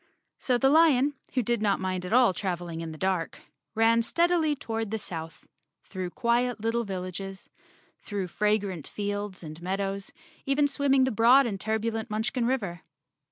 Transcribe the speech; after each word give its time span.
So 0.39 0.57
the 0.57 0.71
lion, 0.71 1.13
who 1.35 1.43
did 1.43 1.61
not 1.61 1.79
mind 1.79 2.07
at 2.07 2.11
all 2.11 2.33
traveling 2.33 2.81
in 2.81 2.91
the 2.91 2.97
dark, 2.97 3.37
ran 3.75 4.01
steadily 4.01 4.55
toward 4.55 4.89
the 4.89 4.97
south, 4.97 5.45
through 5.83 6.09
quiet 6.09 6.59
little 6.59 6.83
villages, 6.83 7.51
through 7.99 8.29
fragrant 8.29 8.87
fields 8.87 9.43
and 9.43 9.61
meadows, 9.61 10.09
even 10.43 10.67
swimming 10.67 11.03
the 11.03 11.11
broad 11.11 11.45
and 11.45 11.61
turbulent 11.61 12.09
Munchkin 12.09 12.47
river. 12.47 12.81